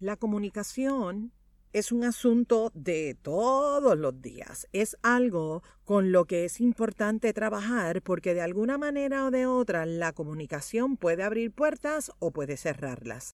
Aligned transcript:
La 0.00 0.16
comunicación 0.16 1.30
es 1.74 1.92
un 1.92 2.04
asunto 2.04 2.70
de 2.72 3.18
todos 3.20 3.98
los 3.98 4.22
días. 4.22 4.66
Es 4.72 4.96
algo 5.02 5.62
con 5.84 6.10
lo 6.10 6.24
que 6.24 6.46
es 6.46 6.58
importante 6.62 7.34
trabajar 7.34 8.00
porque 8.00 8.32
de 8.32 8.40
alguna 8.40 8.78
manera 8.78 9.26
o 9.26 9.30
de 9.30 9.44
otra 9.44 9.84
la 9.84 10.14
comunicación 10.14 10.96
puede 10.96 11.22
abrir 11.22 11.52
puertas 11.52 12.12
o 12.18 12.30
puede 12.30 12.56
cerrarlas. 12.56 13.32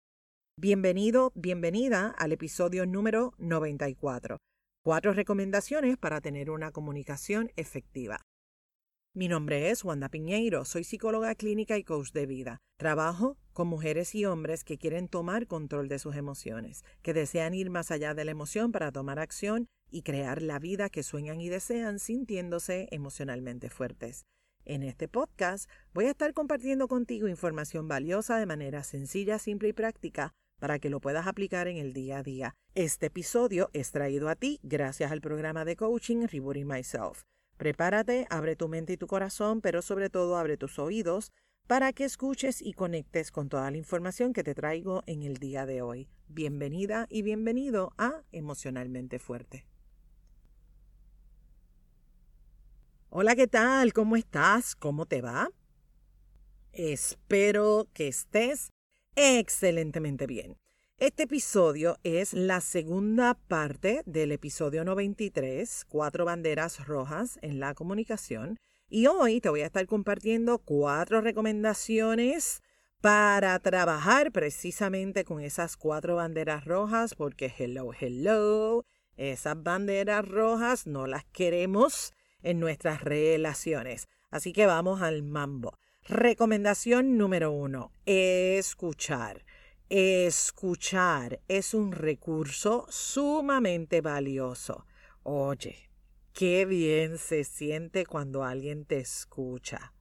Bienvenido, 0.57 1.33
bienvenida 1.35 2.15
al 2.17 2.31
episodio 2.31 2.85
número 2.85 3.33
94. 3.39 4.37
Cuatro 4.85 5.11
recomendaciones 5.11 5.97
para 5.97 6.21
tener 6.21 6.49
una 6.49 6.71
comunicación 6.71 7.51
efectiva. 7.57 8.21
Mi 9.15 9.27
nombre 9.27 9.69
es 9.69 9.83
Wanda 9.83 10.09
Piñeiro, 10.09 10.65
soy 10.65 10.83
psicóloga 10.83 11.35
clínica 11.35 11.77
y 11.77 11.83
coach 11.83 12.13
de 12.13 12.25
vida. 12.25 12.57
Trabajo 12.79 13.37
con 13.53 13.67
mujeres 13.67 14.15
y 14.15 14.25
hombres 14.25 14.63
que 14.63 14.79
quieren 14.79 15.07
tomar 15.07 15.45
control 15.45 15.87
de 15.87 15.99
sus 15.99 16.15
emociones, 16.15 16.83
que 17.03 17.13
desean 17.13 17.53
ir 17.53 17.69
más 17.69 17.91
allá 17.91 18.15
de 18.15 18.25
la 18.25 18.31
emoción 18.31 18.71
para 18.71 18.91
tomar 18.91 19.19
acción 19.19 19.67
y 19.91 20.01
crear 20.01 20.41
la 20.41 20.57
vida 20.57 20.89
que 20.89 21.03
sueñan 21.03 21.41
y 21.41 21.49
desean 21.49 21.99
sintiéndose 21.99 22.87
emocionalmente 22.89 23.69
fuertes. 23.69 24.25
En 24.65 24.81
este 24.81 25.07
podcast 25.07 25.69
voy 25.93 26.05
a 26.05 26.11
estar 26.11 26.33
compartiendo 26.33 26.87
contigo 26.87 27.27
información 27.27 27.87
valiosa 27.87 28.37
de 28.37 28.47
manera 28.47 28.83
sencilla, 28.83 29.37
simple 29.37 29.69
y 29.69 29.73
práctica 29.73 30.33
para 30.59 30.79
que 30.79 30.89
lo 30.89 30.99
puedas 30.99 31.27
aplicar 31.27 31.67
en 31.67 31.77
el 31.77 31.93
día 31.93 32.17
a 32.17 32.23
día. 32.23 32.55
Este 32.73 33.07
episodio 33.07 33.69
es 33.73 33.91
traído 33.91 34.27
a 34.27 34.35
ti 34.35 34.59
gracias 34.63 35.11
al 35.11 35.21
programa 35.21 35.65
de 35.65 35.75
coaching 35.75 36.25
Rebooting 36.25 36.65
Myself. 36.65 37.21
Prepárate, 37.63 38.27
abre 38.29 38.57
tu 38.57 38.67
mente 38.67 38.91
y 38.91 38.97
tu 38.97 39.07
corazón, 39.07 39.61
pero 39.61 39.81
sobre 39.81 40.09
todo 40.09 40.35
abre 40.35 40.57
tus 40.57 40.79
oídos 40.79 41.31
para 41.65 41.93
que 41.93 42.03
escuches 42.03 42.61
y 42.61 42.73
conectes 42.73 43.31
con 43.31 43.47
toda 43.47 43.71
la 43.71 43.77
información 43.77 44.33
que 44.33 44.43
te 44.43 44.53
traigo 44.53 45.01
en 45.05 45.23
el 45.23 45.37
día 45.37 45.65
de 45.65 45.81
hoy. 45.81 46.09
Bienvenida 46.27 47.07
y 47.09 47.21
bienvenido 47.21 47.93
a 47.97 48.21
Emocionalmente 48.33 49.17
Fuerte. 49.17 49.65
Hola, 53.09 53.33
¿qué 53.33 53.47
tal? 53.47 53.93
¿Cómo 53.93 54.17
estás? 54.17 54.75
¿Cómo 54.75 55.05
te 55.05 55.21
va? 55.21 55.49
Espero 56.73 57.87
que 57.93 58.09
estés 58.09 58.71
excelentemente 59.15 60.27
bien. 60.27 60.57
Este 61.03 61.23
episodio 61.23 61.97
es 62.03 62.31
la 62.31 62.61
segunda 62.61 63.33
parte 63.33 64.03
del 64.05 64.31
episodio 64.31 64.85
93, 64.85 65.83
Cuatro 65.89 66.23
banderas 66.23 66.87
rojas 66.87 67.39
en 67.41 67.59
la 67.59 67.73
comunicación. 67.73 68.57
Y 68.87 69.07
hoy 69.07 69.41
te 69.41 69.49
voy 69.49 69.63
a 69.63 69.65
estar 69.65 69.85
compartiendo 69.85 70.59
cuatro 70.59 71.19
recomendaciones 71.19 72.61
para 73.01 73.59
trabajar 73.59 74.31
precisamente 74.31 75.25
con 75.25 75.41
esas 75.41 75.75
cuatro 75.75 76.15
banderas 76.15 76.63
rojas, 76.63 77.15
porque 77.15 77.53
hello, 77.59 77.91
hello, 77.99 78.85
esas 79.17 79.61
banderas 79.61 80.25
rojas 80.25 80.87
no 80.87 81.05
las 81.05 81.25
queremos 81.25 82.13
en 82.43 82.61
nuestras 82.61 83.01
relaciones. 83.01 84.07
Así 84.31 84.53
que 84.53 84.67
vamos 84.67 85.01
al 85.01 85.21
mambo. 85.21 85.77
Recomendación 86.07 87.17
número 87.17 87.51
uno, 87.51 87.91
escuchar. 88.05 89.43
Escuchar 89.89 91.39
es 91.47 91.73
un 91.73 91.91
recurso 91.91 92.87
sumamente 92.89 94.01
valioso. 94.01 94.85
Oye, 95.23 95.89
qué 96.33 96.65
bien 96.65 97.17
se 97.17 97.43
siente 97.43 98.05
cuando 98.05 98.43
alguien 98.43 98.85
te 98.85 98.99
escucha. 98.99 99.93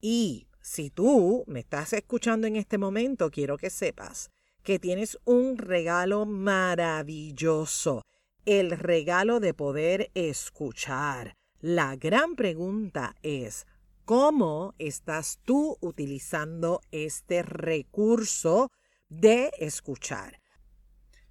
Y 0.00 0.48
si 0.60 0.90
tú 0.90 1.44
me 1.46 1.60
estás 1.60 1.92
escuchando 1.92 2.46
en 2.46 2.56
este 2.56 2.78
momento, 2.78 3.30
quiero 3.30 3.56
que 3.56 3.70
sepas 3.70 4.30
que 4.62 4.78
tienes 4.78 5.18
un 5.24 5.56
regalo 5.56 6.26
maravilloso, 6.26 8.02
el 8.44 8.72
regalo 8.72 9.40
de 9.40 9.54
poder 9.54 10.10
escuchar. 10.14 11.34
La 11.60 11.96
gran 11.96 12.36
pregunta 12.36 13.16
es, 13.22 13.66
¿cómo 14.04 14.74
estás 14.78 15.40
tú 15.44 15.78
utilizando 15.80 16.80
este 16.90 17.42
recurso 17.42 18.70
de 19.08 19.50
escuchar. 19.58 20.40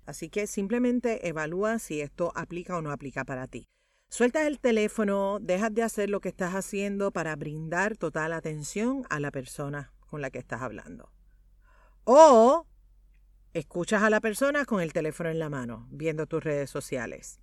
Así 0.05 0.29
que 0.29 0.47
simplemente 0.47 1.27
evalúa 1.27 1.79
si 1.79 2.01
esto 2.01 2.31
aplica 2.35 2.77
o 2.77 2.81
no 2.81 2.91
aplica 2.91 3.25
para 3.25 3.47
ti. 3.47 3.67
Sueltas 4.09 4.47
el 4.47 4.59
teléfono, 4.59 5.39
dejas 5.41 5.73
de 5.73 5.83
hacer 5.83 6.09
lo 6.09 6.21
que 6.21 6.29
estás 6.29 6.55
haciendo 6.55 7.11
para 7.11 7.35
brindar 7.35 7.97
total 7.97 8.31
atención 8.31 9.05
a 9.09 9.19
la 9.19 9.31
persona 9.31 9.91
con 10.07 10.21
la 10.21 10.29
que 10.29 10.39
estás 10.39 10.61
hablando. 10.61 11.11
O 12.05 12.65
escuchas 13.53 14.03
a 14.03 14.09
la 14.09 14.21
persona 14.21 14.63
con 14.63 14.81
el 14.81 14.93
teléfono 14.93 15.29
en 15.29 15.39
la 15.39 15.49
mano, 15.49 15.87
viendo 15.91 16.25
tus 16.25 16.41
redes 16.41 16.69
sociales. 16.69 17.41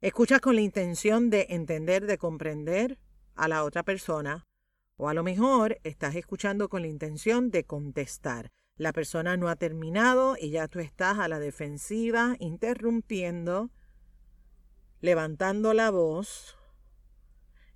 Escuchas 0.00 0.40
con 0.40 0.54
la 0.54 0.60
intención 0.60 1.30
de 1.30 1.46
entender, 1.50 2.06
de 2.06 2.16
comprender 2.16 2.98
a 3.34 3.48
la 3.48 3.64
otra 3.64 3.82
persona. 3.82 4.46
O 4.96 5.08
a 5.08 5.14
lo 5.14 5.24
mejor 5.24 5.78
estás 5.82 6.14
escuchando 6.14 6.68
con 6.68 6.82
la 6.82 6.88
intención 6.88 7.50
de 7.50 7.64
contestar, 7.64 8.52
la 8.76 8.92
persona 8.92 9.36
no 9.36 9.48
ha 9.48 9.56
terminado 9.56 10.36
y 10.38 10.50
ya 10.50 10.68
tú 10.68 10.80
estás 10.80 11.18
a 11.18 11.28
la 11.28 11.38
defensiva, 11.38 12.36
interrumpiendo, 12.38 13.70
levantando 15.00 15.72
la 15.72 15.90
voz. 15.90 16.56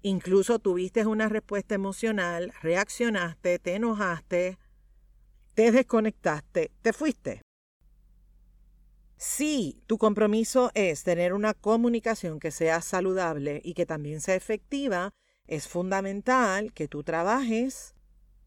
Incluso 0.02 0.58
tuviste 0.58 1.06
una 1.06 1.28
respuesta 1.28 1.74
emocional, 1.74 2.52
reaccionaste, 2.62 3.58
te 3.58 3.74
enojaste, 3.74 4.58
te 5.54 5.72
desconectaste, 5.72 6.70
te 6.82 6.92
fuiste. 6.92 7.42
Si 9.16 9.82
tu 9.86 9.98
compromiso 9.98 10.70
es 10.74 11.02
tener 11.02 11.34
una 11.34 11.52
comunicación 11.52 12.40
que 12.40 12.50
sea 12.50 12.80
saludable 12.80 13.60
y 13.62 13.74
que 13.74 13.84
también 13.84 14.20
sea 14.22 14.34
efectiva, 14.34 15.10
es 15.46 15.68
fundamental 15.68 16.72
que 16.72 16.88
tú 16.88 17.02
trabajes 17.02 17.94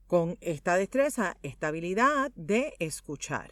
con 0.08 0.38
esta 0.41 0.75
destreza, 0.75 1.38
esta 1.44 1.68
habilidad 1.68 2.31
de 2.36 2.75
escuchar. 2.80 3.52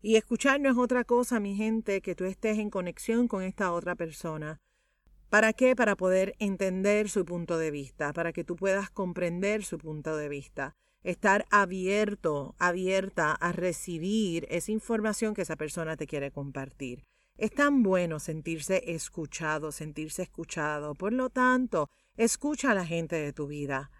Y 0.00 0.16
escuchar 0.16 0.60
no 0.60 0.68
es 0.68 0.76
otra 0.76 1.04
cosa, 1.04 1.38
mi 1.38 1.54
gente, 1.54 2.00
que 2.00 2.16
tú 2.16 2.24
estés 2.24 2.58
en 2.58 2.70
conexión 2.70 3.28
con 3.28 3.42
esta 3.42 3.72
otra 3.72 3.94
persona. 3.94 4.60
¿Para 5.30 5.52
qué? 5.52 5.76
Para 5.76 5.96
poder 5.96 6.34
entender 6.40 7.08
su 7.08 7.24
punto 7.24 7.56
de 7.56 7.70
vista, 7.70 8.12
para 8.12 8.32
que 8.32 8.44
tú 8.44 8.56
puedas 8.56 8.90
comprender 8.90 9.64
su 9.64 9.78
punto 9.78 10.16
de 10.16 10.28
vista. 10.28 10.74
Estar 11.04 11.46
abierto, 11.50 12.54
abierta 12.58 13.32
a 13.32 13.52
recibir 13.52 14.46
esa 14.50 14.72
información 14.72 15.34
que 15.34 15.42
esa 15.42 15.56
persona 15.56 15.96
te 15.96 16.06
quiere 16.06 16.30
compartir. 16.30 17.04
Es 17.38 17.50
tan 17.52 17.82
bueno 17.82 18.20
sentirse 18.20 18.92
escuchado, 18.92 19.72
sentirse 19.72 20.22
escuchado. 20.22 20.94
Por 20.94 21.12
lo 21.12 21.30
tanto, 21.30 21.88
escucha 22.16 22.72
a 22.72 22.74
la 22.74 22.84
gente 22.84 23.16
de 23.16 23.32
tu 23.32 23.46
vida. 23.46 23.90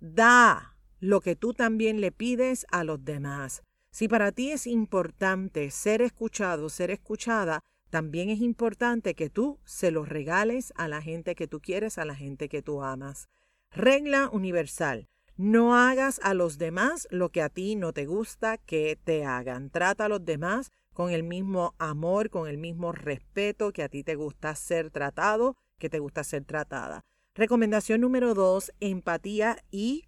Da 0.00 0.76
lo 0.98 1.20
que 1.20 1.36
tú 1.36 1.54
también 1.54 2.00
le 2.00 2.10
pides 2.10 2.66
a 2.70 2.84
los 2.84 3.04
demás. 3.04 3.62
Si 3.90 4.08
para 4.08 4.32
ti 4.32 4.50
es 4.50 4.66
importante 4.66 5.70
ser 5.70 6.00
escuchado, 6.00 6.68
ser 6.68 6.90
escuchada, 6.90 7.60
también 7.90 8.30
es 8.30 8.40
importante 8.40 9.14
que 9.14 9.30
tú 9.30 9.58
se 9.64 9.90
lo 9.90 10.04
regales 10.04 10.72
a 10.76 10.88
la 10.88 11.02
gente 11.02 11.34
que 11.34 11.48
tú 11.48 11.60
quieres, 11.60 11.98
a 11.98 12.04
la 12.04 12.14
gente 12.14 12.48
que 12.48 12.62
tú 12.62 12.82
amas. 12.82 13.28
Regla 13.70 14.30
universal. 14.32 15.08
No 15.36 15.74
hagas 15.74 16.20
a 16.22 16.34
los 16.34 16.58
demás 16.58 17.08
lo 17.10 17.30
que 17.30 17.42
a 17.42 17.48
ti 17.48 17.74
no 17.74 17.92
te 17.92 18.06
gusta 18.06 18.58
que 18.58 18.98
te 19.02 19.24
hagan. 19.24 19.70
Trata 19.70 20.04
a 20.04 20.08
los 20.08 20.24
demás 20.24 20.70
con 20.92 21.10
el 21.10 21.22
mismo 21.24 21.74
amor, 21.78 22.30
con 22.30 22.46
el 22.46 22.58
mismo 22.58 22.92
respeto 22.92 23.72
que 23.72 23.82
a 23.82 23.88
ti 23.88 24.04
te 24.04 24.14
gusta 24.14 24.54
ser 24.54 24.90
tratado, 24.90 25.56
que 25.78 25.88
te 25.88 25.98
gusta 25.98 26.24
ser 26.24 26.44
tratada. 26.44 27.04
Recomendación 27.40 28.02
número 28.02 28.34
dos, 28.34 28.70
empatía 28.80 29.56
y 29.70 30.04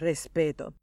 respeto. 0.00 0.74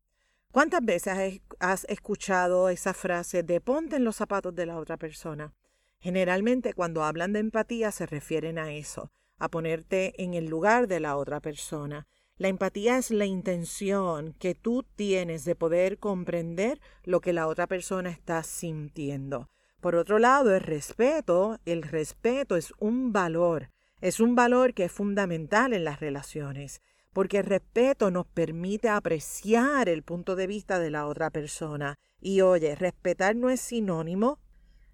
¿Cuántas 0.53 0.79
veces 0.81 1.41
has 1.59 1.83
escuchado 1.89 2.69
esa 2.69 2.93
frase 2.93 3.43
de 3.43 3.59
ponte 3.59 3.97
en 3.97 4.05
los 4.05 4.15
zapatos 4.15 4.55
de 4.55 4.65
la 4.65 4.77
otra 4.77 4.95
persona? 4.95 5.53
Generalmente 5.99 6.73
cuando 6.73 7.03
hablan 7.03 7.33
de 7.33 7.39
empatía 7.39 7.91
se 7.91 8.05
refieren 8.05 8.59
a 8.59 8.71
eso, 8.71 9.11
a 9.39 9.49
ponerte 9.49 10.13
en 10.23 10.35
el 10.35 10.45
lugar 10.45 10.87
de 10.87 11.01
la 11.01 11.17
otra 11.17 11.41
persona. 11.41 12.07
La 12.37 12.47
empatía 12.47 12.97
es 12.97 13.11
la 13.11 13.25
intención 13.25 14.31
que 14.39 14.55
tú 14.55 14.85
tienes 14.95 15.43
de 15.43 15.55
poder 15.55 15.97
comprender 15.97 16.79
lo 17.03 17.19
que 17.19 17.33
la 17.33 17.45
otra 17.45 17.67
persona 17.67 18.09
está 18.09 18.41
sintiendo. 18.43 19.49
Por 19.81 19.95
otro 19.95 20.17
lado, 20.17 20.55
el 20.55 20.61
respeto, 20.61 21.59
el 21.65 21.83
respeto 21.83 22.55
es 22.55 22.73
un 22.79 23.11
valor 23.11 23.69
es 24.01 24.19
un 24.19 24.35
valor 24.35 24.73
que 24.73 24.85
es 24.85 24.91
fundamental 24.91 25.73
en 25.73 25.83
las 25.83 25.99
relaciones, 25.99 26.81
porque 27.13 27.39
el 27.39 27.45
respeto 27.45 28.11
nos 28.11 28.27
permite 28.27 28.89
apreciar 28.89 29.89
el 29.89 30.03
punto 30.03 30.35
de 30.35 30.47
vista 30.47 30.79
de 30.79 30.91
la 30.91 31.07
otra 31.07 31.29
persona. 31.29 31.95
Y 32.21 32.41
oye, 32.41 32.75
respetar 32.75 33.35
no 33.35 33.49
es 33.49 33.61
sinónimo 33.61 34.39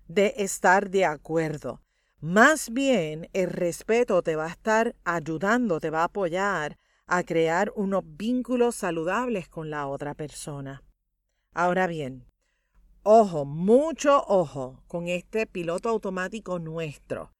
de 0.07 0.34
estar 0.38 0.90
de 0.90 1.06
acuerdo. 1.06 1.81
Más 2.19 2.72
bien, 2.72 3.30
el 3.34 3.50
respeto 3.50 4.22
te 4.22 4.36
va 4.36 4.46
a 4.46 4.52
estar 4.52 4.96
ayudando, 5.04 5.80
te 5.80 5.90
va 5.90 6.02
a 6.02 6.06
apoyar 6.06 6.78
a 7.07 7.24
crear 7.24 7.72
unos 7.75 8.04
vínculos 8.06 8.75
saludables 8.75 9.48
con 9.48 9.69
la 9.69 9.88
otra 9.88 10.16
persona. 10.16 10.81
Ahora 11.54 11.86
bien, 11.86 12.25
Ojo, 13.07 13.46
mucho 13.46 14.24
ojo 14.28 14.81
con 14.88 15.07
este 15.07 15.46
piloto 15.46 15.90
automático 15.90 16.57
nuestro, 16.57 17.34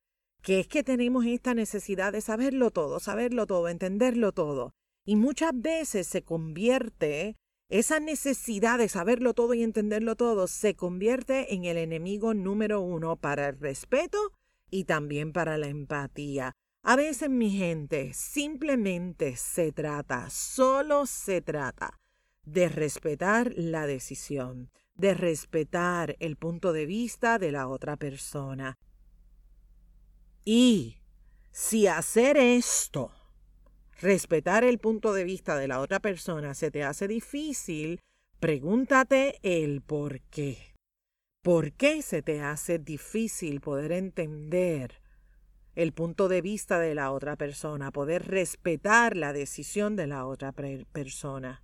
que 0.45 0.59
es 0.59 0.68
que 0.68 0.83
tenemos 0.83 1.25
esta 1.25 1.56
necesidad 1.56 2.13
de 2.13 2.21
saberlo 2.21 2.69
todo, 2.69 3.00
saberlo 3.00 3.47
todo, 3.47 3.68
entenderlo 3.68 4.31
todo. 4.31 4.75
Y 5.03 5.15
muchas 5.15 5.59
veces 5.59 6.06
se 6.06 6.21
convierte, 6.21 7.36
esa 7.68 8.00
necesidad 8.00 8.77
de 8.77 8.88
saberlo 8.88 9.33
todo 9.33 9.56
y 9.56 9.63
entenderlo 9.63 10.15
todo, 10.15 10.45
se 10.45 10.75
convierte 10.75 11.56
en 11.56 11.65
el 11.65 11.77
enemigo 11.77 12.36
número 12.36 12.80
uno 12.80 13.15
para 13.15 13.50
el 13.50 13.59
respeto 13.59 14.19
y 14.69 14.83
también 14.83 15.33
para 15.33 15.57
la 15.57 15.65
empatía. 15.65 16.53
A 16.83 16.95
veces, 16.95 17.27
mi 17.27 17.50
gente, 17.50 18.13
simplemente 18.13 19.38
se 19.38 19.71
trata, 19.71 20.30
solo 20.30 21.07
se 21.07 21.42
trata 21.42 22.00
de 22.44 22.69
respetar 22.69 23.51
la 23.56 23.88
decisión, 23.88 24.69
de 24.94 25.15
respetar 25.15 26.15
el 26.19 26.36
punto 26.36 26.71
de 26.71 26.86
vista 26.86 27.39
de 27.39 27.51
la 27.51 27.68
otra 27.68 27.97
persona. 27.97 28.77
Y 30.45 31.00
si 31.51 31.88
hacer 31.88 32.38
esto, 32.38 33.12
respetar 34.00 34.63
el 34.63 34.77
punto 34.77 35.12
de 35.12 35.24
vista 35.24 35.57
de 35.57 35.68
la 35.68 35.80
otra 35.80 36.00
persona, 36.00 36.53
se 36.53 36.69
te 36.69 36.83
hace 36.83 37.07
difícil, 37.07 38.00
pregúntate 38.39 39.39
el 39.42 39.81
por 39.81 40.21
qué. 40.21 40.75
¿Por 41.42 41.74
qué 41.74 42.03
se 42.03 42.21
te 42.21 42.42
hace 42.42 42.77
difícil 42.77 43.59
poder 43.59 43.92
entender 43.92 45.01
el 45.75 45.94
punto 45.94 46.27
de 46.27 46.42
vista 46.42 46.80
de 46.80 46.95
la 46.95 47.12
otra 47.12 47.36
persona, 47.36 47.92
poder 47.92 48.27
respetar 48.27 49.18
la 49.18 49.33
decisión 49.33 49.95
de 49.95 50.07
la 50.07 50.25
otra 50.25 50.53
persona. 50.53 51.63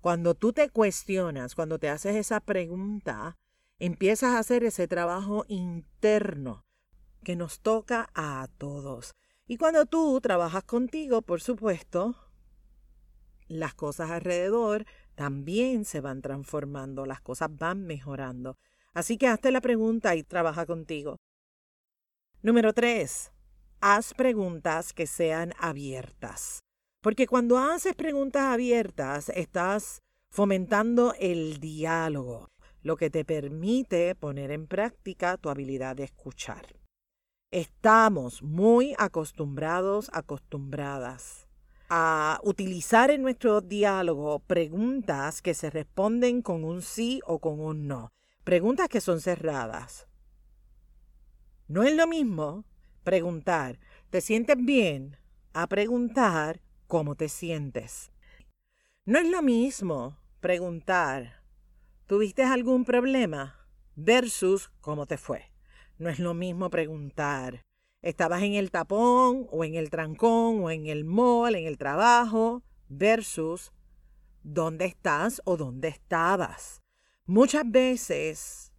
Cuando 0.00 0.34
tú 0.34 0.52
te 0.52 0.70
cuestionas, 0.70 1.54
cuando 1.54 1.78
te 1.78 1.88
haces 1.88 2.16
esa 2.16 2.40
pregunta, 2.40 3.36
empiezas 3.78 4.34
a 4.34 4.38
hacer 4.38 4.64
ese 4.64 4.88
trabajo 4.88 5.44
interno 5.48 6.65
que 7.26 7.34
nos 7.34 7.58
toca 7.58 8.08
a 8.14 8.46
todos. 8.56 9.16
Y 9.48 9.56
cuando 9.56 9.84
tú 9.84 10.20
trabajas 10.20 10.62
contigo, 10.62 11.22
por 11.22 11.40
supuesto, 11.40 12.14
las 13.48 13.74
cosas 13.74 14.12
alrededor 14.12 14.86
también 15.16 15.84
se 15.84 16.00
van 16.00 16.22
transformando, 16.22 17.04
las 17.04 17.20
cosas 17.20 17.48
van 17.50 17.84
mejorando. 17.84 18.54
Así 18.94 19.18
que 19.18 19.26
hazte 19.26 19.50
la 19.50 19.60
pregunta 19.60 20.14
y 20.14 20.22
trabaja 20.22 20.66
contigo. 20.66 21.16
Número 22.42 22.72
tres, 22.72 23.32
haz 23.80 24.14
preguntas 24.14 24.92
que 24.92 25.08
sean 25.08 25.52
abiertas. 25.58 26.60
Porque 27.00 27.26
cuando 27.26 27.58
haces 27.58 27.96
preguntas 27.96 28.42
abiertas, 28.44 29.30
estás 29.30 30.00
fomentando 30.30 31.12
el 31.18 31.58
diálogo, 31.58 32.52
lo 32.82 32.96
que 32.96 33.10
te 33.10 33.24
permite 33.24 34.14
poner 34.14 34.52
en 34.52 34.68
práctica 34.68 35.36
tu 35.38 35.50
habilidad 35.50 35.96
de 35.96 36.04
escuchar. 36.04 36.85
Estamos 37.52 38.42
muy 38.42 38.94
acostumbrados, 38.98 40.10
acostumbradas 40.12 41.46
a 41.88 42.40
utilizar 42.42 43.12
en 43.12 43.22
nuestro 43.22 43.60
diálogo 43.60 44.40
preguntas 44.40 45.42
que 45.42 45.54
se 45.54 45.70
responden 45.70 46.42
con 46.42 46.64
un 46.64 46.82
sí 46.82 47.20
o 47.24 47.38
con 47.38 47.60
un 47.60 47.86
no, 47.86 48.12
preguntas 48.42 48.88
que 48.88 49.00
son 49.00 49.20
cerradas. 49.20 50.08
No 51.68 51.84
es 51.84 51.94
lo 51.94 52.08
mismo 52.08 52.64
preguntar, 53.04 53.78
¿te 54.10 54.20
sientes 54.20 54.56
bien? 54.58 55.16
a 55.52 55.68
preguntar, 55.68 56.60
¿cómo 56.86 57.14
te 57.14 57.30
sientes? 57.30 58.12
No 59.06 59.18
es 59.18 59.30
lo 59.30 59.40
mismo 59.40 60.18
preguntar, 60.40 61.42
¿tuviste 62.06 62.42
algún 62.42 62.84
problema? 62.84 63.66
versus 63.94 64.70
¿cómo 64.82 65.06
te 65.06 65.16
fue? 65.16 65.55
No 65.98 66.08
es 66.10 66.18
lo 66.18 66.34
mismo 66.34 66.70
preguntar, 66.70 67.64
¿estabas 68.02 68.42
en 68.42 68.54
el 68.54 68.70
tapón 68.70 69.46
o 69.50 69.64
en 69.64 69.74
el 69.74 69.90
trancón 69.90 70.62
o 70.62 70.70
en 70.70 70.86
el 70.86 71.04
mall, 71.04 71.54
en 71.54 71.66
el 71.66 71.78
trabajo? 71.78 72.62
versus 72.88 73.72
¿dónde 74.42 74.84
estás 74.84 75.42
o 75.44 75.56
dónde 75.56 75.88
estabas? 75.88 76.82
Muchas 77.24 77.68
veces 77.68 78.72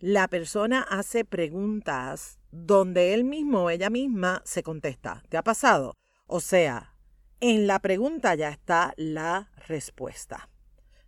la 0.00 0.28
persona 0.28 0.82
hace 0.82 1.24
preguntas 1.24 2.38
donde 2.50 3.14
él 3.14 3.24
mismo 3.24 3.64
o 3.64 3.70
ella 3.70 3.90
misma 3.90 4.42
se 4.44 4.62
contesta. 4.62 5.22
¿Te 5.28 5.36
ha 5.36 5.42
pasado? 5.42 5.96
O 6.26 6.40
sea, 6.40 6.94
en 7.40 7.66
la 7.66 7.78
pregunta 7.78 8.34
ya 8.34 8.48
está 8.48 8.94
la 8.96 9.50
respuesta. 9.66 10.48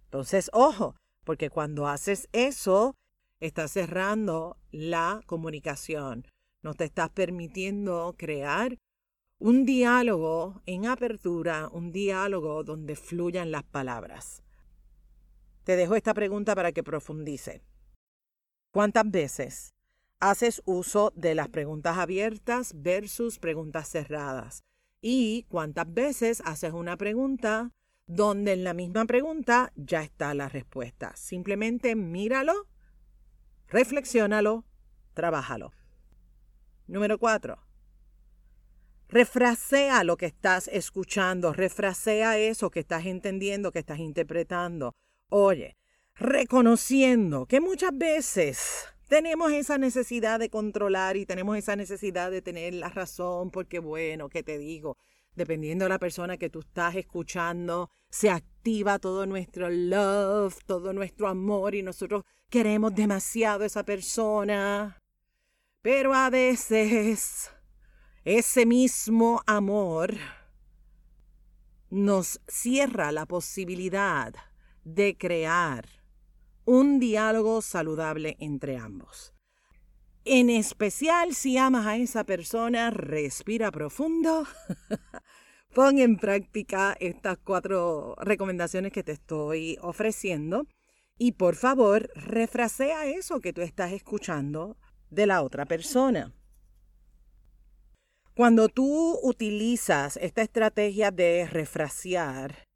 Entonces, 0.04 0.50
ojo, 0.52 0.96
porque 1.24 1.50
cuando 1.50 1.86
haces 1.86 2.28
eso, 2.32 2.94
estás 3.40 3.72
cerrando 3.72 4.56
la 4.70 5.22
comunicación. 5.26 6.26
No 6.62 6.74
te 6.74 6.84
estás 6.84 7.10
permitiendo 7.10 8.14
crear 8.16 8.78
un 9.38 9.64
diálogo 9.64 10.60
en 10.66 10.86
apertura, 10.86 11.68
un 11.72 11.90
diálogo 11.90 12.62
donde 12.62 12.94
fluyan 12.94 13.50
las 13.50 13.64
palabras. 13.64 14.42
Te 15.64 15.76
dejo 15.76 15.96
esta 15.96 16.12
pregunta 16.12 16.54
para 16.54 16.72
que 16.72 16.82
profundice. 16.82 17.62
¿Cuántas 18.70 19.10
veces 19.10 19.74
haces 20.20 20.62
uso 20.66 21.12
de 21.16 21.34
las 21.34 21.48
preguntas 21.48 21.96
abiertas 21.96 22.74
versus 22.76 23.38
preguntas 23.38 23.88
cerradas? 23.88 24.62
¿Y 25.00 25.44
cuántas 25.48 25.92
veces 25.92 26.42
haces 26.44 26.74
una 26.74 26.98
pregunta 26.98 27.72
donde 28.06 28.52
en 28.52 28.64
la 28.64 28.74
misma 28.74 29.06
pregunta 29.06 29.72
ya 29.74 30.02
está 30.02 30.34
la 30.34 30.50
respuesta? 30.50 31.16
Simplemente 31.16 31.96
míralo, 31.96 32.66
reflexiónalo, 33.70 34.64
trabájalo. 35.14 35.72
Número 36.86 37.18
cuatro. 37.18 37.58
Refrasea 39.08 40.04
lo 40.04 40.16
que 40.16 40.26
estás 40.26 40.68
escuchando, 40.68 41.52
refrasea 41.52 42.38
eso 42.38 42.70
que 42.70 42.80
estás 42.80 43.06
entendiendo, 43.06 43.72
que 43.72 43.80
estás 43.80 43.98
interpretando. 43.98 44.94
Oye, 45.28 45.76
reconociendo 46.14 47.46
que 47.46 47.60
muchas 47.60 47.96
veces 47.96 48.86
tenemos 49.08 49.50
esa 49.50 49.78
necesidad 49.78 50.38
de 50.38 50.50
controlar 50.50 51.16
y 51.16 51.26
tenemos 51.26 51.56
esa 51.56 51.74
necesidad 51.74 52.30
de 52.30 52.42
tener 52.42 52.74
la 52.74 52.88
razón, 52.88 53.50
porque 53.50 53.80
bueno, 53.80 54.28
¿qué 54.28 54.44
te 54.44 54.58
digo? 54.58 54.96
Dependiendo 55.34 55.84
de 55.84 55.88
la 55.88 55.98
persona 55.98 56.36
que 56.36 56.50
tú 56.50 56.60
estás 56.60 56.94
escuchando, 56.94 57.90
se 58.08 58.30
activa 58.60 58.98
todo 58.98 59.24
nuestro 59.24 59.70
love, 59.70 60.54
todo 60.66 60.92
nuestro 60.92 61.28
amor 61.28 61.74
y 61.74 61.82
nosotros 61.82 62.24
queremos 62.50 62.94
demasiado 62.94 63.62
a 63.62 63.66
esa 63.66 63.84
persona. 63.84 64.98
Pero 65.80 66.12
a 66.12 66.28
veces 66.28 67.50
ese 68.22 68.66
mismo 68.66 69.40
amor 69.46 70.14
nos 71.88 72.38
cierra 72.46 73.12
la 73.12 73.24
posibilidad 73.24 74.34
de 74.84 75.16
crear 75.16 75.86
un 76.66 77.00
diálogo 77.00 77.62
saludable 77.62 78.36
entre 78.40 78.76
ambos. 78.76 79.32
En 80.26 80.50
especial 80.50 81.34
si 81.34 81.56
amas 81.56 81.86
a 81.86 81.96
esa 81.96 82.24
persona, 82.24 82.90
respira 82.90 83.70
profundo. 83.70 84.46
Pon 85.72 86.00
en 86.00 86.16
práctica 86.16 86.96
estas 86.98 87.38
cuatro 87.38 88.16
recomendaciones 88.18 88.92
que 88.92 89.04
te 89.04 89.12
estoy 89.12 89.78
ofreciendo 89.80 90.66
y 91.16 91.32
por 91.32 91.54
favor 91.54 92.10
refrasea 92.16 93.06
eso 93.06 93.40
que 93.40 93.52
tú 93.52 93.60
estás 93.60 93.92
escuchando 93.92 94.76
de 95.10 95.26
la 95.26 95.42
otra 95.42 95.66
persona. 95.66 96.34
Cuando 98.34 98.68
tú 98.68 99.20
utilizas 99.22 100.16
esta 100.16 100.42
estrategia 100.42 101.12
de 101.12 101.46
refrasear, 101.46 102.66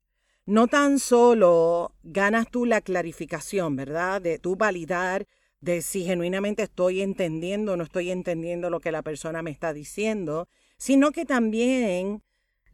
no 0.46 0.68
tan 0.68 1.00
solo 1.00 1.96
ganas 2.04 2.48
tú 2.48 2.64
la 2.64 2.80
clarificación, 2.80 3.74
¿verdad? 3.74 4.22
De 4.22 4.38
tú 4.38 4.54
validar 4.54 5.26
de 5.60 5.82
si 5.82 6.04
genuinamente 6.04 6.62
estoy 6.62 7.00
entendiendo 7.00 7.72
o 7.72 7.76
no 7.76 7.82
estoy 7.82 8.10
entendiendo 8.12 8.70
lo 8.70 8.78
que 8.78 8.92
la 8.92 9.02
persona 9.02 9.42
me 9.42 9.50
está 9.50 9.72
diciendo, 9.72 10.46
sino 10.76 11.10
que 11.10 11.24
también 11.24 12.22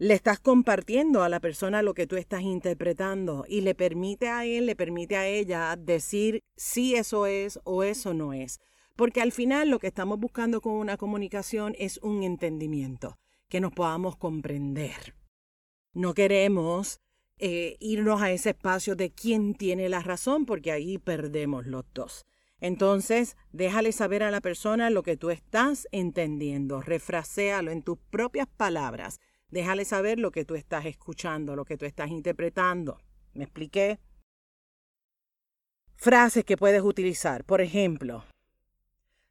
le 0.01 0.15
estás 0.15 0.41
compartiendo 0.41 1.23
a 1.23 1.29
la 1.29 1.41
persona 1.41 1.83
lo 1.83 1.93
que 1.93 2.07
tú 2.07 2.17
estás 2.17 2.41
interpretando 2.41 3.45
y 3.47 3.61
le 3.61 3.75
permite 3.75 4.29
a 4.29 4.47
él, 4.47 4.65
le 4.65 4.75
permite 4.75 5.19
a 5.19 5.27
ella 5.27 5.77
decir 5.77 6.43
si 6.57 6.95
eso 6.95 7.27
es 7.27 7.61
o 7.65 7.83
eso 7.83 8.15
no 8.15 8.33
es. 8.33 8.61
Porque 8.97 9.21
al 9.21 9.31
final 9.31 9.69
lo 9.69 9.79
que 9.79 9.89
estamos 9.89 10.19
buscando 10.19 10.63
con 10.63 10.73
una 10.73 10.97
comunicación 10.97 11.77
es 11.79 11.99
un 11.99 12.23
entendimiento, 12.23 13.19
que 13.51 13.61
nos 13.61 13.73
podamos 13.73 14.17
comprender. 14.17 15.15
No 15.93 16.15
queremos 16.15 17.03
eh, 17.37 17.77
irnos 17.79 18.23
a 18.23 18.31
ese 18.31 18.51
espacio 18.51 18.97
de 18.97 19.11
quién 19.11 19.55
tiene 19.55 19.91
la 19.91 20.01
razón, 20.01 20.47
porque 20.47 20.73
ahí 20.73 20.97
perdemos 20.97 21.67
los 21.67 21.85
dos. 21.93 22.25
Entonces, 22.59 23.37
déjale 23.53 23.93
saber 23.93 24.23
a 24.23 24.31
la 24.31 24.41
persona 24.41 24.89
lo 24.89 25.03
que 25.03 25.19
tú 25.19 25.29
estás 25.29 25.87
entendiendo, 25.93 26.81
refraséalo 26.81 27.71
en 27.71 27.83
tus 27.83 27.99
propias 28.11 28.47
palabras, 28.47 29.21
déjale 29.51 29.85
saber 29.85 30.19
lo 30.19 30.31
que 30.31 30.45
tú 30.45 30.55
estás 30.55 30.87
escuchando, 30.87 31.57
lo 31.57 31.65
que 31.65 31.77
tú 31.77 31.85
estás 31.85 32.11
interpretando. 32.11 33.01
¿Me 33.35 33.45
expliqué? 33.45 33.99
frases 36.01 36.47
que 36.47 36.57
puedes 36.57 36.83
utilizar. 36.83 37.45
Por 37.45 37.61
ejemplo, 37.61 38.25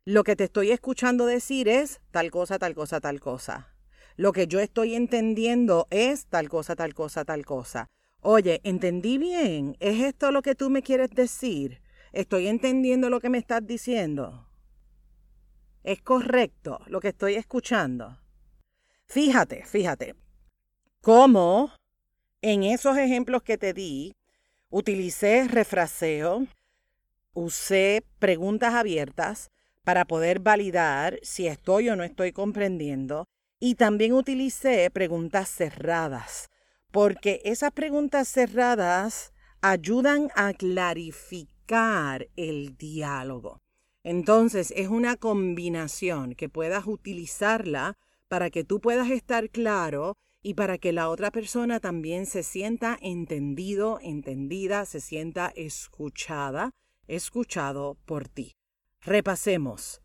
lo 0.06 0.24
que 0.24 0.36
te 0.36 0.44
estoy 0.44 0.70
escuchando 0.70 1.26
decir 1.26 1.68
es 1.68 2.00
tal 2.12 2.30
cosa, 2.30 2.60
tal 2.60 2.76
cosa, 2.76 3.02
tal 3.02 3.20
cosa. 3.20 3.76
Lo 4.18 4.34
que 4.34 4.46
yo 4.46 4.60
estoy 4.60 4.94
entendiendo 4.94 5.88
es 5.90 6.28
tal 6.28 6.48
cosa, 6.48 6.76
tal 6.76 6.94
cosa, 6.94 7.26
tal 7.26 7.44
cosa. 7.44 7.88
Oye, 8.22 8.62
¿entendí 8.64 9.18
bien? 9.18 9.78
¿Es 9.80 10.00
esto 10.02 10.32
lo 10.32 10.44
que 10.44 10.54
tú 10.54 10.70
me 10.70 10.84
quieres 10.84 11.10
decir? 11.10 11.82
¿Estoy 12.12 12.48
entendiendo 12.48 13.10
lo 13.10 13.20
que 13.20 13.30
me 13.30 13.40
estás 13.40 13.66
diciendo? 13.66 14.48
¿Es 15.84 16.02
correcto 16.02 16.82
lo 16.86 17.00
que 17.00 17.08
estoy 17.10 17.34
escuchando? 17.36 18.20
Fíjate, 19.10 19.66
fíjate, 19.66 20.14
cómo 21.02 21.72
en 22.44 22.62
esos 22.62 22.96
ejemplos 22.96 23.42
que 23.42 23.58
te 23.58 23.74
di, 23.74 24.16
utilicé 24.70 25.48
refraseo, 25.48 26.46
usé 27.34 28.04
preguntas 28.20 28.76
abiertas 28.76 29.50
para 29.84 30.06
poder 30.06 30.40
validar 30.40 31.18
si 31.24 31.48
estoy 31.48 31.90
o 31.90 31.96
no 31.96 32.04
estoy 32.04 32.34
comprendiendo 32.34 33.26
y 33.60 33.74
también 33.74 34.14
utilicé 34.14 34.92
preguntas 34.92 35.50
cerradas, 35.50 36.52
porque 36.92 37.42
esas 37.46 37.72
preguntas 37.72 38.28
cerradas 38.28 39.34
ayudan 39.62 40.30
a 40.36 40.54
clarificar 40.54 42.28
el 42.36 42.78
diálogo. 42.78 43.58
Entonces 44.04 44.72
es 44.76 44.88
una 44.88 45.16
combinación 45.16 46.36
que 46.36 46.48
puedas 46.48 46.86
utilizarla 46.86 47.98
para 48.30 48.50
que 48.50 48.64
tú 48.64 48.80
puedas 48.80 49.10
estar 49.10 49.50
claro 49.50 50.16
y 50.42 50.54
para 50.54 50.78
que 50.78 50.94
la 50.94 51.10
otra 51.10 51.32
persona 51.32 51.82
también 51.82 52.26
se 52.26 52.44
sienta 52.44 52.98
entendido, 53.02 54.00
entendida, 54.02 54.86
se 54.86 55.02
sienta 55.02 55.52
escuchada, 55.56 56.72
escuchado 57.08 57.98
por 58.06 58.30
ti. 58.30 58.54
Repasemos. 59.02 60.02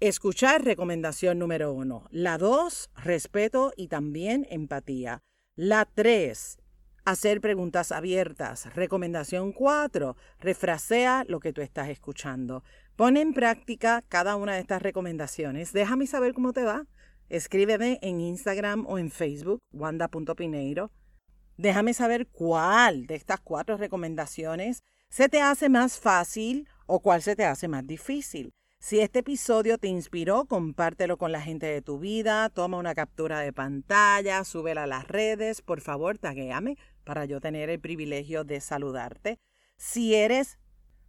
Escuchar, 0.00 0.64
recomendación 0.64 1.38
número 1.38 1.72
uno. 1.72 2.08
La 2.10 2.38
dos, 2.38 2.90
respeto 2.96 3.72
y 3.76 3.86
también 3.86 4.48
empatía. 4.50 5.22
La 5.54 5.84
tres, 5.84 6.58
hacer 7.04 7.40
preguntas 7.40 7.92
abiertas. 7.92 8.74
Recomendación 8.74 9.52
cuatro, 9.52 10.16
refrasea 10.40 11.24
lo 11.28 11.38
que 11.38 11.52
tú 11.52 11.60
estás 11.60 11.88
escuchando. 11.88 12.64
Pon 12.96 13.16
en 13.16 13.32
práctica 13.32 14.02
cada 14.08 14.34
una 14.34 14.54
de 14.54 14.60
estas 14.60 14.82
recomendaciones. 14.82 15.72
Déjame 15.72 16.08
saber 16.08 16.34
cómo 16.34 16.52
te 16.52 16.64
va. 16.64 16.86
Escríbeme 17.28 17.98
en 18.02 18.20
Instagram 18.20 18.86
o 18.86 18.98
en 18.98 19.10
Facebook, 19.10 19.60
wanda.pineiro. 19.72 20.90
Déjame 21.56 21.94
saber 21.94 22.26
cuál 22.26 23.06
de 23.06 23.14
estas 23.14 23.40
cuatro 23.40 23.76
recomendaciones 23.76 24.82
se 25.08 25.28
te 25.28 25.40
hace 25.40 25.68
más 25.68 25.98
fácil 25.98 26.68
o 26.86 27.00
cuál 27.00 27.22
se 27.22 27.36
te 27.36 27.44
hace 27.44 27.68
más 27.68 27.86
difícil. 27.86 28.52
Si 28.78 28.98
este 28.98 29.20
episodio 29.20 29.78
te 29.78 29.86
inspiró, 29.86 30.46
compártelo 30.46 31.16
con 31.16 31.30
la 31.30 31.40
gente 31.40 31.66
de 31.66 31.82
tu 31.82 32.00
vida, 32.00 32.48
toma 32.48 32.78
una 32.78 32.96
captura 32.96 33.38
de 33.38 33.52
pantalla, 33.52 34.42
súbela 34.42 34.82
a 34.82 34.86
las 34.88 35.06
redes, 35.06 35.62
por 35.62 35.80
favor, 35.80 36.18
taguéame 36.18 36.76
para 37.04 37.24
yo 37.24 37.40
tener 37.40 37.70
el 37.70 37.78
privilegio 37.78 38.42
de 38.42 38.60
saludarte. 38.60 39.38
Si 39.76 40.14
eres 40.14 40.58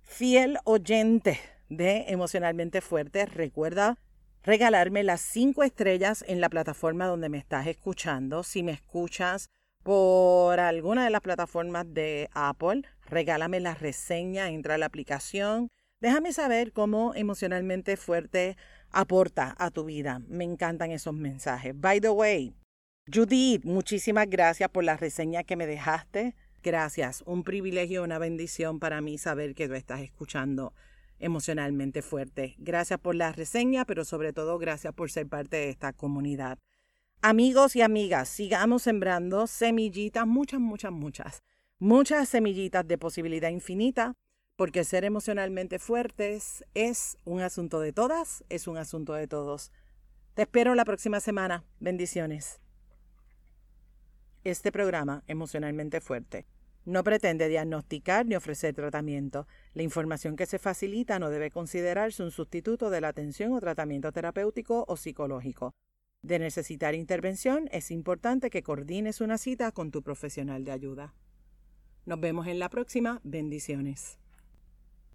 fiel 0.03 0.59
oyente 0.65 1.39
de 1.69 2.05
Emocionalmente 2.09 2.81
Fuerte, 2.81 3.25
recuerda 3.25 3.97
regalarme 4.43 5.03
las 5.03 5.21
cinco 5.21 5.63
estrellas 5.63 6.23
en 6.27 6.41
la 6.41 6.49
plataforma 6.49 7.07
donde 7.07 7.29
me 7.29 7.37
estás 7.37 7.67
escuchando. 7.67 8.43
Si 8.43 8.61
me 8.63 8.73
escuchas 8.73 9.49
por 9.83 10.59
alguna 10.59 11.03
de 11.03 11.09
las 11.09 11.21
plataformas 11.21 11.93
de 11.93 12.29
Apple, 12.33 12.83
regálame 13.05 13.59
la 13.59 13.73
reseña, 13.73 14.49
entra 14.49 14.75
a 14.75 14.77
la 14.77 14.85
aplicación. 14.85 15.69
Déjame 16.01 16.33
saber 16.33 16.73
cómo 16.73 17.15
emocionalmente 17.15 17.95
fuerte 17.95 18.57
aporta 18.91 19.55
a 19.57 19.71
tu 19.71 19.85
vida. 19.85 20.21
Me 20.27 20.43
encantan 20.43 20.91
esos 20.91 21.13
mensajes. 21.13 21.73
By 21.79 22.01
the 22.01 22.09
way, 22.09 22.53
Judith, 23.11 23.63
muchísimas 23.63 24.29
gracias 24.29 24.69
por 24.69 24.83
la 24.83 24.97
reseña 24.97 25.43
que 25.43 25.55
me 25.55 25.67
dejaste. 25.67 26.35
Gracias. 26.61 27.23
Un 27.25 27.43
privilegio, 27.43 28.03
una 28.03 28.19
bendición 28.19 28.79
para 28.79 29.01
mí 29.01 29.17
saber 29.17 29.55
que 29.55 29.67
tú 29.67 29.73
estás 29.73 30.01
escuchando 30.01 30.73
emocionalmente 31.23 32.01
fuerte. 32.01 32.55
Gracias 32.57 32.99
por 32.99 33.15
la 33.15 33.31
reseña, 33.31 33.85
pero 33.85 34.05
sobre 34.05 34.33
todo 34.33 34.57
gracias 34.57 34.93
por 34.93 35.09
ser 35.09 35.27
parte 35.27 35.57
de 35.57 35.69
esta 35.69 35.93
comunidad. 35.93 36.59
Amigos 37.21 37.75
y 37.77 37.81
amigas, 37.81 38.27
sigamos 38.27 38.83
sembrando 38.83 39.47
semillitas, 39.47 40.27
muchas, 40.27 40.59
muchas, 40.59 40.91
muchas, 40.91 41.43
muchas 41.79 42.27
semillitas 42.27 42.85
de 42.85 42.97
posibilidad 42.97 43.49
infinita, 43.49 44.13
porque 44.57 44.83
ser 44.83 45.05
emocionalmente 45.05 45.79
fuertes 45.79 46.65
es 46.73 47.17
un 47.23 47.41
asunto 47.41 47.79
de 47.79 47.93
todas, 47.93 48.43
es 48.49 48.67
un 48.67 48.77
asunto 48.77 49.13
de 49.13 49.27
todos. 49.27 49.71
Te 50.33 50.41
espero 50.41 50.75
la 50.75 50.83
próxima 50.83 51.21
semana. 51.21 51.63
Bendiciones. 51.79 52.59
Este 54.43 54.73
programa, 54.73 55.23
Emocionalmente 55.27 56.01
Fuerte, 56.01 56.45
no 56.85 57.03
pretende 57.03 57.47
diagnosticar 57.47 58.25
ni 58.25 58.35
ofrecer 58.35 58.75
tratamiento. 58.75 59.47
La 59.73 59.83
información 59.83 60.35
que 60.35 60.45
se 60.45 60.59
facilita 60.59 61.19
no 61.19 61.29
debe 61.29 61.51
considerarse 61.51 62.23
un 62.23 62.31
sustituto 62.31 62.89
de 62.89 63.01
la 63.01 63.09
atención 63.09 63.53
o 63.53 63.59
tratamiento 63.59 64.11
terapéutico 64.11 64.85
o 64.87 64.97
psicológico. 64.97 65.73
De 66.21 66.39
necesitar 66.39 66.95
intervención, 66.95 67.67
es 67.71 67.91
importante 67.91 68.49
que 68.49 68.63
coordines 68.63 69.19
una 69.21 69.37
cita 69.37 69.71
con 69.71 69.91
tu 69.91 70.01
profesional 70.01 70.63
de 70.63 70.71
ayuda. 70.71 71.13
Nos 72.05 72.19
vemos 72.19 72.47
en 72.47 72.59
la 72.59 72.69
próxima. 72.69 73.19
Bendiciones. 73.23 74.22